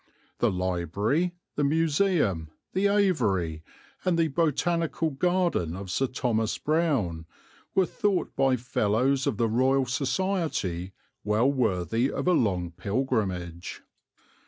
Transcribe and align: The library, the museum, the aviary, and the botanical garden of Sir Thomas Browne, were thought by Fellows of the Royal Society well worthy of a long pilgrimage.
The 0.39 0.49
library, 0.49 1.35
the 1.55 1.63
museum, 1.63 2.49
the 2.73 2.87
aviary, 2.87 3.61
and 4.03 4.17
the 4.17 4.29
botanical 4.29 5.11
garden 5.11 5.75
of 5.75 5.91
Sir 5.91 6.07
Thomas 6.07 6.57
Browne, 6.57 7.27
were 7.75 7.85
thought 7.85 8.35
by 8.35 8.55
Fellows 8.55 9.27
of 9.27 9.37
the 9.37 9.47
Royal 9.47 9.85
Society 9.85 10.91
well 11.23 11.51
worthy 11.51 12.11
of 12.11 12.27
a 12.27 12.31
long 12.33 12.71
pilgrimage. 12.71 13.83